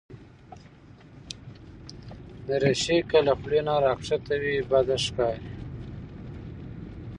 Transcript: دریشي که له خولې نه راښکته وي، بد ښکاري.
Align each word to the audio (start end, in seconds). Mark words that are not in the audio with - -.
دریشي 2.47 2.97
که 3.09 3.19
له 3.25 3.33
خولې 3.39 3.59
نه 3.67 3.75
راښکته 3.83 4.35
وي، 4.41 4.55
بد 4.69 4.87
ښکاري. 5.03 5.49